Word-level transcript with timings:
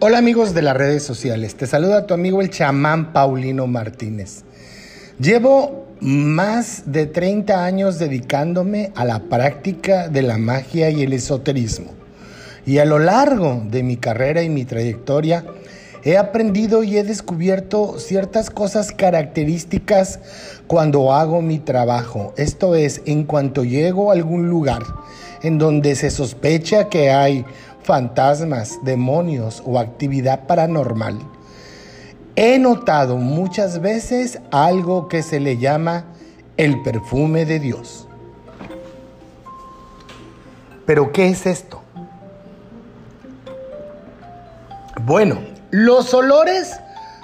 Hola 0.00 0.18
amigos 0.18 0.54
de 0.54 0.62
las 0.62 0.76
redes 0.76 1.02
sociales, 1.02 1.56
te 1.56 1.66
saluda 1.66 2.06
tu 2.06 2.14
amigo 2.14 2.40
el 2.40 2.50
chamán 2.50 3.12
Paulino 3.12 3.66
Martínez. 3.66 4.44
Llevo 5.18 5.88
más 5.98 6.84
de 6.92 7.06
30 7.06 7.64
años 7.64 7.98
dedicándome 7.98 8.92
a 8.94 9.04
la 9.04 9.18
práctica 9.24 10.08
de 10.08 10.22
la 10.22 10.38
magia 10.38 10.88
y 10.90 11.02
el 11.02 11.14
esoterismo. 11.14 11.90
Y 12.64 12.78
a 12.78 12.84
lo 12.84 13.00
largo 13.00 13.64
de 13.68 13.82
mi 13.82 13.96
carrera 13.96 14.44
y 14.44 14.48
mi 14.48 14.64
trayectoria 14.64 15.44
he 16.04 16.16
aprendido 16.16 16.84
y 16.84 16.96
he 16.96 17.02
descubierto 17.02 17.98
ciertas 17.98 18.50
cosas 18.50 18.92
características 18.92 20.20
cuando 20.68 21.12
hago 21.12 21.42
mi 21.42 21.58
trabajo. 21.58 22.34
Esto 22.36 22.76
es, 22.76 23.02
en 23.06 23.24
cuanto 23.24 23.64
llego 23.64 24.12
a 24.12 24.14
algún 24.14 24.48
lugar 24.48 24.84
en 25.42 25.58
donde 25.58 25.94
se 25.94 26.10
sospecha 26.10 26.88
que 26.88 27.10
hay 27.10 27.44
fantasmas, 27.88 28.80
demonios 28.84 29.62
o 29.64 29.78
actividad 29.78 30.46
paranormal, 30.46 31.18
he 32.36 32.58
notado 32.58 33.16
muchas 33.16 33.80
veces 33.80 34.40
algo 34.50 35.08
que 35.08 35.22
se 35.22 35.40
le 35.40 35.56
llama 35.56 36.04
el 36.58 36.82
perfume 36.82 37.46
de 37.46 37.58
Dios. 37.58 38.06
Pero 40.84 41.12
¿qué 41.12 41.28
es 41.28 41.46
esto? 41.46 41.80
Bueno, 45.06 45.38
los 45.70 46.12
olores 46.12 46.78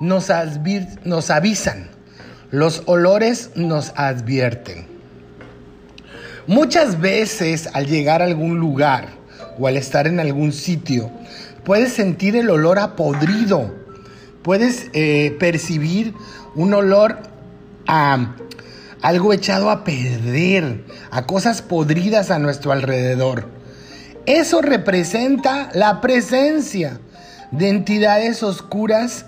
nos, 0.00 0.30
avisan, 0.30 1.90
los 2.50 2.82
olores 2.86 3.50
nos 3.56 3.92
advierten. 3.94 4.86
Muchas 6.46 6.98
veces 6.98 7.68
al 7.74 7.86
llegar 7.86 8.22
a 8.22 8.24
algún 8.24 8.58
lugar, 8.58 9.25
o 9.58 9.66
al 9.66 9.76
estar 9.76 10.06
en 10.06 10.20
algún 10.20 10.52
sitio, 10.52 11.10
puedes 11.64 11.92
sentir 11.92 12.36
el 12.36 12.50
olor 12.50 12.78
a 12.78 12.96
podrido, 12.96 13.74
puedes 14.42 14.86
eh, 14.92 15.36
percibir 15.38 16.14
un 16.54 16.74
olor 16.74 17.18
a 17.86 18.34
algo 19.02 19.32
echado 19.32 19.70
a 19.70 19.84
perder, 19.84 20.84
a 21.10 21.26
cosas 21.26 21.62
podridas 21.62 22.30
a 22.30 22.38
nuestro 22.38 22.72
alrededor. 22.72 23.48
Eso 24.26 24.62
representa 24.62 25.70
la 25.74 26.00
presencia 26.00 26.98
de 27.52 27.68
entidades 27.68 28.42
oscuras 28.42 29.26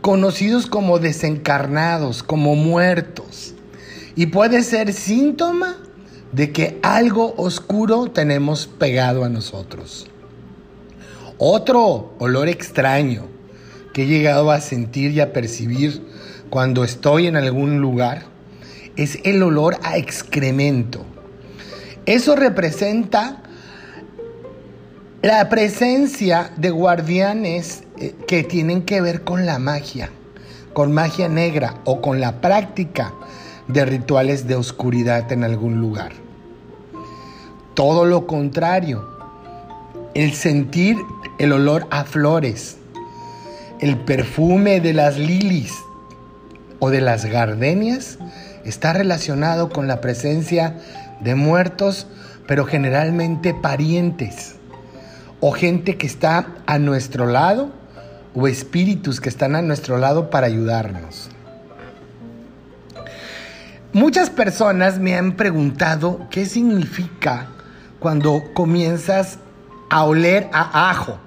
conocidos 0.00 0.66
como 0.66 0.98
desencarnados, 0.98 2.22
como 2.22 2.54
muertos. 2.54 3.54
Y 4.16 4.26
puede 4.26 4.62
ser 4.62 4.92
síntoma 4.92 5.76
de 6.32 6.52
que 6.52 6.78
algo 6.82 7.34
oscuro 7.36 8.10
tenemos 8.10 8.66
pegado 8.66 9.24
a 9.24 9.28
nosotros. 9.28 10.06
Otro 11.38 12.14
olor 12.18 12.48
extraño 12.48 13.26
que 13.92 14.02
he 14.02 14.06
llegado 14.06 14.50
a 14.50 14.60
sentir 14.60 15.12
y 15.12 15.20
a 15.20 15.32
percibir 15.32 16.02
cuando 16.50 16.84
estoy 16.84 17.26
en 17.26 17.36
algún 17.36 17.80
lugar 17.80 18.24
es 18.96 19.20
el 19.24 19.42
olor 19.42 19.78
a 19.82 19.96
excremento. 19.96 21.04
Eso 22.04 22.36
representa 22.36 23.42
la 25.22 25.48
presencia 25.48 26.52
de 26.56 26.70
guardianes 26.70 27.84
eh, 27.98 28.14
que 28.26 28.44
tienen 28.44 28.82
que 28.82 29.00
ver 29.00 29.24
con 29.24 29.46
la 29.46 29.58
magia, 29.58 30.10
con 30.72 30.92
magia 30.92 31.28
negra 31.28 31.74
o 31.84 32.00
con 32.00 32.20
la 32.20 32.40
práctica 32.40 33.12
de 33.68 33.84
rituales 33.84 34.48
de 34.48 34.56
oscuridad 34.56 35.30
en 35.30 35.44
algún 35.44 35.80
lugar. 35.80 36.12
Todo 37.74 38.04
lo 38.04 38.26
contrario, 38.26 39.08
el 40.14 40.32
sentir 40.32 40.96
el 41.38 41.52
olor 41.52 41.86
a 41.90 42.04
flores, 42.04 42.78
el 43.80 43.98
perfume 43.98 44.80
de 44.80 44.92
las 44.92 45.18
lilies 45.18 45.72
o 46.80 46.90
de 46.90 47.00
las 47.00 47.26
gardenias 47.26 48.18
está 48.64 48.92
relacionado 48.92 49.68
con 49.68 49.86
la 49.86 50.00
presencia 50.00 50.76
de 51.20 51.34
muertos, 51.34 52.06
pero 52.46 52.64
generalmente 52.64 53.54
parientes 53.54 54.56
o 55.40 55.52
gente 55.52 55.96
que 55.96 56.06
está 56.06 56.54
a 56.66 56.78
nuestro 56.78 57.26
lado 57.26 57.70
o 58.34 58.48
espíritus 58.48 59.20
que 59.20 59.28
están 59.28 59.54
a 59.54 59.62
nuestro 59.62 59.98
lado 59.98 60.30
para 60.30 60.46
ayudarnos. 60.46 61.30
Muchas 63.94 64.28
personas 64.28 64.98
me 64.98 65.16
han 65.16 65.32
preguntado 65.32 66.26
qué 66.30 66.44
significa 66.44 67.46
cuando 67.98 68.42
comienzas 68.52 69.38
a 69.88 70.04
oler 70.04 70.50
a 70.52 70.90
ajo. 70.90 71.18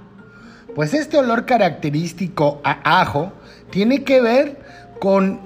Pues 0.75 0.93
este 0.93 1.17
olor 1.17 1.45
característico 1.47 2.61
a 2.63 3.01
ajo 3.01 3.33
tiene 3.71 4.03
que 4.03 4.21
ver 4.21 4.61
con 4.99 5.39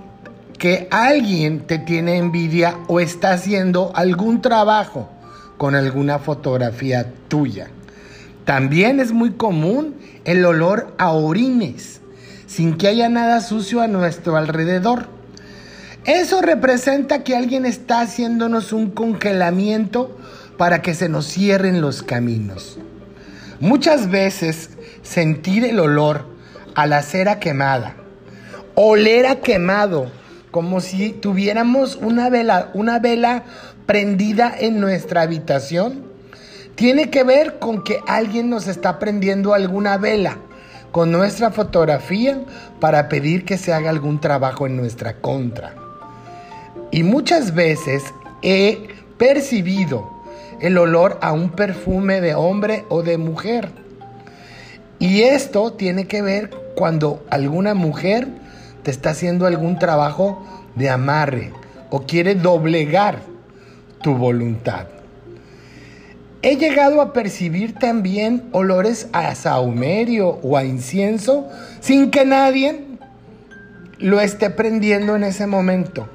que 0.59 0.89
alguien 0.91 1.61
te 1.65 1.79
tiene 1.79 2.17
envidia 2.17 2.75
o 2.87 2.99
está 2.99 3.31
haciendo 3.31 3.93
algún 3.95 4.41
trabajo 4.41 5.09
con 5.57 5.73
alguna 5.73 6.19
fotografía 6.19 7.13
tuya. 7.29 7.69
También 8.43 8.99
es 8.99 9.13
muy 9.13 9.31
común 9.31 9.95
el 10.25 10.43
olor 10.43 10.93
a 10.97 11.11
orines, 11.11 12.01
sin 12.45 12.75
que 12.75 12.89
haya 12.89 13.07
nada 13.07 13.39
sucio 13.39 13.79
a 13.79 13.87
nuestro 13.87 14.35
alrededor. 14.35 15.14
Eso 16.05 16.41
representa 16.41 17.23
que 17.23 17.35
alguien 17.35 17.65
está 17.65 18.01
haciéndonos 18.01 18.73
un 18.73 18.91
congelamiento 18.91 20.15
para 20.55 20.83
que 20.83 20.93
se 20.93 21.09
nos 21.09 21.25
cierren 21.25 21.81
los 21.81 22.03
caminos. 22.03 22.77
Muchas 23.59 24.11
veces 24.11 24.69
sentir 25.01 25.65
el 25.65 25.79
olor 25.79 26.25
a 26.75 26.85
la 26.85 27.01
cera 27.01 27.39
quemada, 27.39 27.95
oler 28.75 29.25
a 29.25 29.37
quemado, 29.37 30.11
como 30.51 30.79
si 30.79 31.09
tuviéramos 31.11 31.95
una 31.95 32.29
vela, 32.29 32.69
una 32.75 32.99
vela 32.99 33.43
prendida 33.87 34.53
en 34.55 34.79
nuestra 34.79 35.23
habitación, 35.23 36.03
tiene 36.75 37.09
que 37.09 37.23
ver 37.23 37.57
con 37.57 37.83
que 37.83 37.99
alguien 38.07 38.51
nos 38.51 38.67
está 38.67 38.99
prendiendo 38.99 39.55
alguna 39.55 39.97
vela 39.97 40.37
con 40.91 41.11
nuestra 41.11 41.49
fotografía 41.49 42.39
para 42.79 43.09
pedir 43.09 43.43
que 43.43 43.57
se 43.57 43.73
haga 43.73 43.89
algún 43.89 44.21
trabajo 44.21 44.67
en 44.67 44.77
nuestra 44.77 45.19
contra. 45.19 45.84
Y 46.95 47.03
muchas 47.03 47.53
veces 47.53 48.05
he 48.41 48.87
percibido 49.17 50.09
el 50.61 50.77
olor 50.77 51.19
a 51.21 51.33
un 51.33 51.49
perfume 51.49 52.21
de 52.21 52.35
hombre 52.35 52.85
o 52.87 53.03
de 53.03 53.17
mujer. 53.17 53.67
Y 54.97 55.23
esto 55.23 55.73
tiene 55.73 56.07
que 56.07 56.21
ver 56.21 56.51
cuando 56.73 57.21
alguna 57.29 57.73
mujer 57.73 58.29
te 58.83 58.91
está 58.91 59.09
haciendo 59.09 59.45
algún 59.45 59.77
trabajo 59.77 60.47
de 60.75 60.89
amarre 60.89 61.51
o 61.89 62.03
quiere 62.03 62.33
doblegar 62.33 63.19
tu 64.01 64.15
voluntad. 64.15 64.87
He 66.43 66.55
llegado 66.55 67.01
a 67.01 67.11
percibir 67.11 67.73
también 67.73 68.47
olores 68.53 69.09
a 69.11 69.35
saumerio 69.35 70.39
o 70.41 70.55
a 70.55 70.63
incienso 70.63 71.49
sin 71.81 72.09
que 72.09 72.23
nadie 72.23 72.85
lo 73.99 74.21
esté 74.21 74.49
prendiendo 74.49 75.17
en 75.17 75.25
ese 75.25 75.45
momento. 75.45 76.14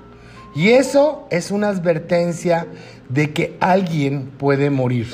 Y 0.55 0.71
eso 0.71 1.27
es 1.31 1.51
una 1.51 1.69
advertencia 1.69 2.67
de 3.09 3.33
que 3.33 3.57
alguien 3.61 4.31
puede 4.39 4.71
morir. 4.71 5.09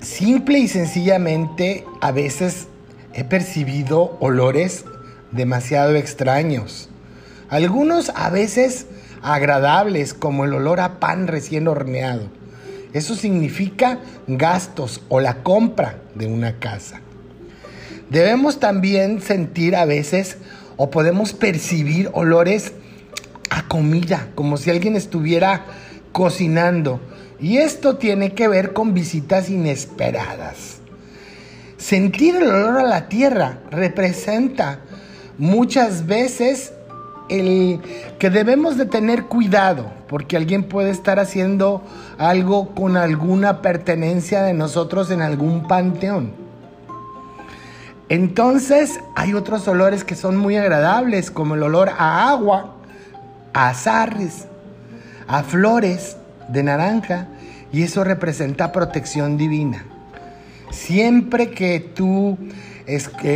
Simple 0.00 0.58
y 0.58 0.68
sencillamente 0.68 1.84
a 2.00 2.12
veces 2.12 2.68
he 3.14 3.24
percibido 3.24 4.16
olores 4.20 4.84
demasiado 5.32 5.94
extraños. 5.96 6.88
Algunos 7.48 8.10
a 8.14 8.30
veces 8.30 8.86
agradables 9.22 10.12
como 10.12 10.44
el 10.44 10.52
olor 10.52 10.80
a 10.80 11.00
pan 11.00 11.26
recién 11.26 11.68
horneado. 11.68 12.28
Eso 12.92 13.14
significa 13.14 13.98
gastos 14.26 15.02
o 15.08 15.20
la 15.20 15.42
compra 15.42 15.98
de 16.14 16.26
una 16.26 16.58
casa. 16.58 17.00
Debemos 18.10 18.60
también 18.60 19.22
sentir 19.22 19.74
a 19.74 19.84
veces 19.84 20.36
o 20.76 20.90
podemos 20.90 21.32
percibir 21.32 22.10
olores 22.12 22.72
a 23.50 23.66
comida, 23.68 24.28
como 24.34 24.56
si 24.56 24.70
alguien 24.70 24.96
estuviera 24.96 25.64
cocinando. 26.12 27.00
Y 27.40 27.58
esto 27.58 27.96
tiene 27.96 28.34
que 28.34 28.48
ver 28.48 28.72
con 28.72 28.94
visitas 28.94 29.50
inesperadas. 29.50 30.78
Sentir 31.76 32.36
el 32.36 32.48
olor 32.48 32.78
a 32.78 32.84
la 32.84 33.08
tierra 33.08 33.58
representa 33.70 34.80
muchas 35.38 36.06
veces 36.06 36.72
el 37.28 37.80
que 38.18 38.30
debemos 38.30 38.76
de 38.76 38.86
tener 38.86 39.24
cuidado, 39.24 39.90
porque 40.08 40.36
alguien 40.36 40.64
puede 40.64 40.90
estar 40.90 41.18
haciendo 41.18 41.82
algo 42.18 42.74
con 42.74 42.96
alguna 42.96 43.62
pertenencia 43.62 44.42
de 44.42 44.54
nosotros 44.54 45.10
en 45.10 45.22
algún 45.22 45.66
panteón. 45.66 46.43
Entonces 48.08 49.00
hay 49.16 49.34
otros 49.34 49.66
olores 49.66 50.04
que 50.04 50.14
son 50.14 50.36
muy 50.36 50.56
agradables, 50.56 51.30
como 51.30 51.54
el 51.54 51.62
olor 51.62 51.90
a 51.96 52.28
agua, 52.28 52.76
a 53.52 53.70
azarres, 53.70 54.46
a 55.26 55.42
flores 55.42 56.16
de 56.48 56.62
naranja, 56.62 57.28
y 57.72 57.82
eso 57.82 58.04
representa 58.04 58.72
protección 58.72 59.38
divina. 59.38 59.84
Siempre 60.70 61.50
que 61.50 61.80
tú 61.80 62.36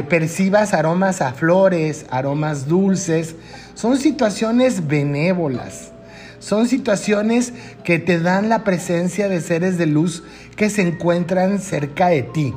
percibas 0.09 0.75
aromas 0.75 1.23
a 1.23 1.33
flores, 1.33 2.05
aromas 2.11 2.69
dulces, 2.69 3.37
son 3.75 3.97
situaciones 3.97 4.87
benévolas. 4.87 5.93
Son 6.41 6.69
situaciones 6.69 7.53
que 7.83 7.99
te 7.99 8.21
dan 8.21 8.49
la 8.49 8.63
presencia 8.63 9.29
de 9.29 9.41
seres 9.41 9.77
de 9.77 9.87
luz 9.87 10.23
que 10.57 10.71
se 10.71 10.83
encuentran 10.83 11.59
cerca 11.59 12.09
de 12.09 12.23
ti. 12.23 12.55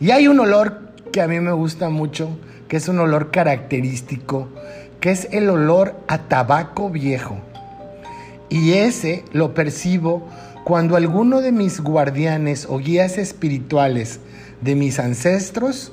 Y 0.00 0.10
hay 0.10 0.26
un 0.26 0.40
olor 0.40 0.89
que 1.10 1.20
a 1.20 1.28
mí 1.28 1.40
me 1.40 1.52
gusta 1.52 1.88
mucho, 1.88 2.30
que 2.68 2.76
es 2.76 2.88
un 2.88 2.98
olor 2.98 3.30
característico, 3.30 4.48
que 5.00 5.10
es 5.10 5.28
el 5.32 5.50
olor 5.50 5.94
a 6.08 6.28
tabaco 6.28 6.90
viejo. 6.90 7.38
Y 8.48 8.72
ese 8.72 9.24
lo 9.32 9.54
percibo 9.54 10.28
cuando 10.64 10.96
alguno 10.96 11.40
de 11.40 11.52
mis 11.52 11.80
guardianes 11.80 12.66
o 12.68 12.78
guías 12.78 13.18
espirituales 13.18 14.20
de 14.60 14.74
mis 14.74 14.98
ancestros 14.98 15.92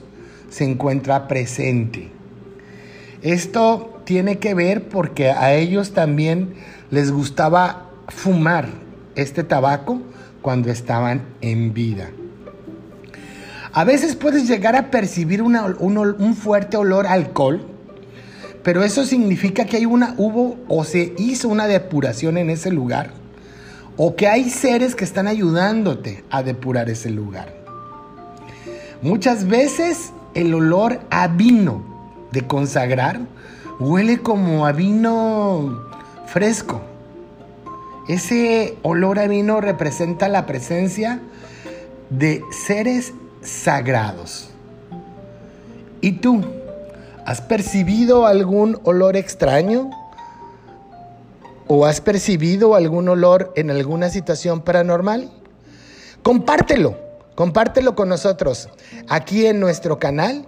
se 0.50 0.64
encuentra 0.66 1.28
presente. 1.28 2.12
Esto 3.22 4.02
tiene 4.06 4.40
que 4.40 4.54
ver 4.54 4.88
porque 4.90 5.32
a 5.32 5.54
ellos 5.54 5.92
también 5.92 6.54
les 6.92 7.12
gustaba 7.12 7.90
fumar 8.08 8.68
este 9.16 9.44
tabaco 9.44 10.02
cuando 10.42 10.72
estaban 10.72 11.24
en 11.42 11.74
vida. 11.74 12.10
A 13.74 13.84
veces 13.84 14.16
puedes 14.16 14.48
llegar 14.48 14.76
a 14.76 14.90
percibir 14.90 15.42
un, 15.42 16.36
fuerte 16.36 16.78
olor 16.78 17.08
a 17.08 17.14
alcohol, 17.14 17.66
pero 18.64 18.84
eso 18.84 19.06
significa 19.06 19.66
que 19.66 19.78
hay 19.78 19.86
una, 19.86 20.16
hubo 20.18 20.58
o 20.68 20.84
se 20.84 21.14
hizo 21.18 21.50
una 21.50 21.68
depuración 21.68 22.38
en 22.38 22.50
ese 22.50 22.72
lugar, 22.72 23.12
o 23.98 24.16
que 24.16 24.28
hay 24.28 24.50
seres 24.50 24.96
que 24.96 25.06
están 25.06 25.28
ayudándote 25.28 26.24
a 26.30 26.44
depurar 26.44 26.90
ese 26.90 27.10
lugar. 27.10 27.54
Muchas 29.02 29.48
veces 29.48 30.12
el 30.34 30.54
olor 30.54 31.00
a 31.10 31.28
vino 31.28 31.84
de 32.32 32.46
consagrar 32.46 33.20
huele 33.80 34.20
como 34.20 34.66
a 34.66 34.72
vino 34.72 35.84
fresco. 36.26 36.82
Ese 38.08 38.78
olor 38.84 39.20
a 39.20 39.28
vino 39.28 39.62
representa 39.62 40.30
la 40.30 40.46
presencia 40.46 41.20
de 42.10 42.42
seres 42.52 43.14
sagrados. 43.48 44.50
¿Y 46.02 46.14
tú? 46.14 46.44
¿Has 47.26 47.42
percibido 47.42 48.26
algún 48.26 48.80
olor 48.84 49.16
extraño? 49.16 49.90
¿O 51.68 51.86
has 51.86 52.00
percibido 52.02 52.76
algún 52.76 53.10
olor 53.10 53.52
en 53.56 53.72
alguna 53.72 54.10
situación 54.10 54.62
paranormal? 54.62 55.30
Compártelo, 56.24 56.98
compártelo 57.36 57.96
con 57.96 58.10
nosotros 58.10 58.70
aquí 59.08 59.46
en 59.46 59.60
nuestro 59.60 60.00
canal 60.00 60.46